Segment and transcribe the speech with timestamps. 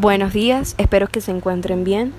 [0.00, 2.12] Buenos días, espero que se encuentren bien.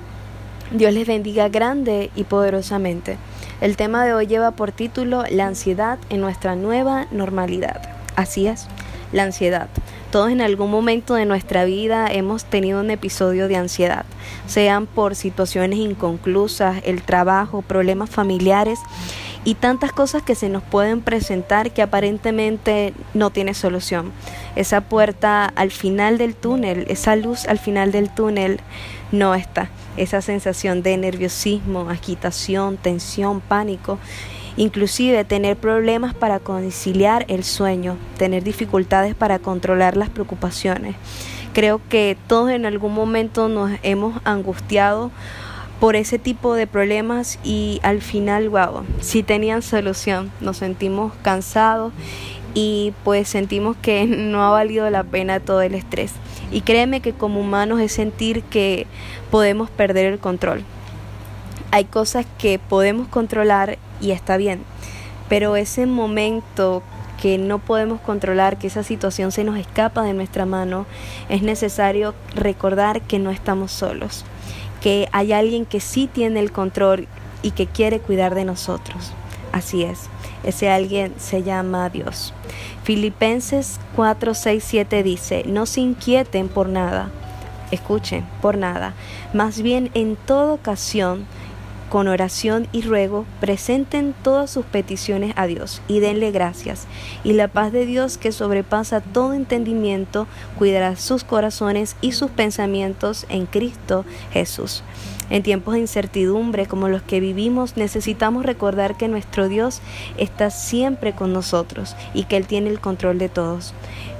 [0.71, 3.17] Dios les bendiga grande y poderosamente.
[3.62, 7.81] El tema de hoy lleva por título La ansiedad en nuestra nueva normalidad.
[8.18, 8.68] Así es,
[9.13, 9.70] la ansiedad.
[10.12, 14.03] Todos en algún momento de nuestra vida hemos tenido un episodio de ansiedad,
[14.46, 18.80] sean por situaciones inconclusas, el trabajo, problemas familiares
[19.50, 24.12] y tantas cosas que se nos pueden presentar que aparentemente no tiene solución.
[24.55, 28.59] Esa puerta al final del túnel, esa luz al final del túnel
[29.12, 29.71] no está.
[29.98, 33.98] Esa sensación de nerviosismo, agitación, tensión, pánico,
[34.55, 40.95] inclusive tener problemas para conciliar el sueño, tener dificultades para controlar las preocupaciones.
[41.54, 45.09] Creo que todos en algún momento nos hemos angustiado
[45.79, 50.31] por ese tipo de problemas y al final, wow, sí tenían solución.
[50.41, 51.93] Nos sentimos cansados
[52.53, 56.11] y pues sentimos que no ha valido la pena todo el estrés.
[56.51, 58.87] Y créeme que como humanos es sentir que
[59.31, 60.63] podemos perder el control.
[61.71, 64.64] Hay cosas que podemos controlar y está bien,
[65.30, 66.82] pero ese momento
[67.22, 70.88] que no podemos controlar, que esa situación se nos escapa de nuestra mano,
[71.28, 74.26] es necesario recordar que no estamos solos
[74.82, 77.08] que hay alguien que sí tiene el control
[77.42, 79.14] y que quiere cuidar de nosotros.
[79.52, 80.10] Así es,
[80.44, 82.34] ese alguien se llama Dios.
[82.84, 87.10] Filipenses 4, 6, 7 dice, no se inquieten por nada,
[87.72, 88.94] escuchen, por nada,
[89.34, 91.26] más bien en toda ocasión,
[91.90, 96.86] con oración y ruego, presenten todas sus peticiones a Dios y denle gracias.
[97.23, 103.26] Y la paz de Dios que sobrepasa todo entendimiento, cuidará sus corazones y sus pensamientos
[103.30, 104.84] en Cristo Jesús.
[105.30, 109.80] En tiempos de incertidumbre como los que vivimos, necesitamos recordar que nuestro Dios
[110.17, 113.73] está siempre con nosotros y que Él tiene el control de todos,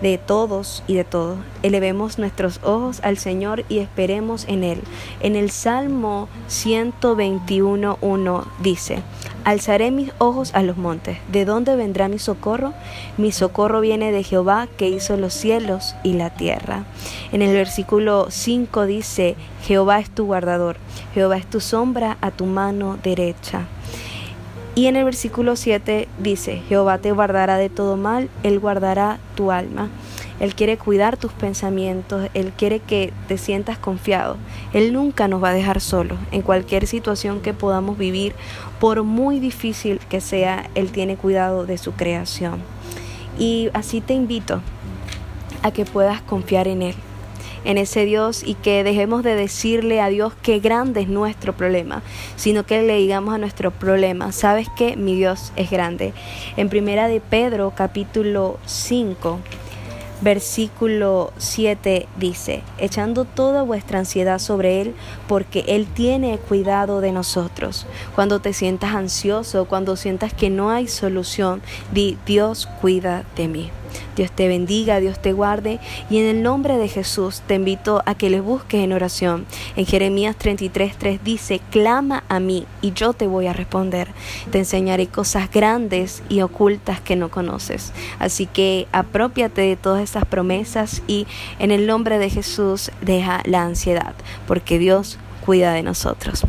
[0.04, 1.38] de todos y de todo.
[1.64, 4.82] Elevemos nuestros ojos al Señor y esperemos en Él.
[5.22, 6.30] En el Salmo
[7.60, 9.04] 121.1 dice,
[9.46, 11.18] Alzaré mis ojos a los montes.
[11.32, 12.74] ¿De dónde vendrá mi socorro?
[13.18, 16.84] Mi socorro viene de Jehová que hizo los cielos y la tierra.
[17.32, 20.78] En el versículo 5 dice, Jehová es tu guardador,
[21.14, 23.68] Jehová es tu sombra a tu mano derecha.
[24.76, 29.52] Y en el versículo 7 dice, Jehová te guardará de todo mal, Él guardará tu
[29.52, 29.90] alma.
[30.40, 34.38] Él quiere cuidar tus pensamientos, Él quiere que te sientas confiado.
[34.74, 38.34] Él nunca nos va a dejar solos en cualquier situación que podamos vivir,
[38.80, 42.60] por muy difícil que sea, Él tiene cuidado de su creación.
[43.38, 44.62] Y así te invito
[45.62, 46.96] a que puedas confiar en Él
[47.66, 52.02] en ese Dios y que dejemos de decirle a Dios qué grande es nuestro problema,
[52.36, 56.14] sino que le digamos a nuestro problema, ¿sabes que Mi Dios es grande.
[56.58, 59.40] En primera de Pedro capítulo 5
[60.22, 64.96] Versículo 7 dice, echando toda vuestra ansiedad sobre Él,
[65.28, 67.86] porque Él tiene cuidado de nosotros.
[68.16, 71.62] Cuando te sientas ansioso, cuando sientas que no hay solución,
[71.94, 73.72] di, Dios cuida de mí.
[74.16, 75.80] Dios te bendiga, Dios te guarde
[76.10, 79.46] y en el nombre de Jesús te invito a que le busques en oración.
[79.76, 84.10] En Jeremías 33:3 dice, clama a mí y yo te voy a responder.
[84.52, 87.94] Te enseñaré cosas grandes y ocultas que no conoces.
[88.20, 91.28] Así que apropiate de todas esas promesas y
[91.60, 94.14] en el nombre de Jesús deja la ansiedad,
[94.48, 96.46] porque Dios cuida de nosotros.